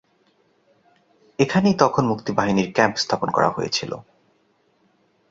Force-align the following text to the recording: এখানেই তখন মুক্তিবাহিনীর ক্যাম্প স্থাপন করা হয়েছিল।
এখানেই 1.39 1.75
তখন 1.79 2.03
মুক্তিবাহিনীর 2.07 2.69
ক্যাম্প 2.75 2.95
স্থাপন 2.97 3.29
করা 3.31 3.49
হয়েছিল। 3.49 3.91